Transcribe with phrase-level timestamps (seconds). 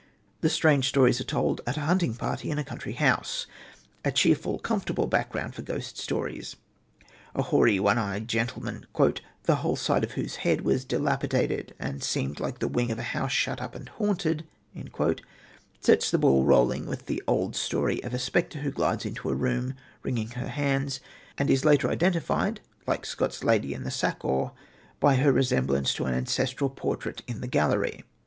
[0.39, 3.45] The strange stories are told at a hunting party in a country house,
[4.03, 6.55] a cheerful, comfortable background for ghost stories.
[7.35, 8.87] A hoary, one eyed gentleman,
[9.43, 13.03] "the whole side of whose head was dilapidated and seemed like the wing of a
[13.13, 14.43] house shut up and haunted,"
[15.79, 19.35] sets the ball rolling with the old story of a spectre who glides into the
[19.35, 20.99] room, wringing her hands,
[21.37, 24.51] and is later identified, like Scott's Lady in the Sacque,
[24.99, 28.03] by her resemblance to an ancestral portrait in the gallery.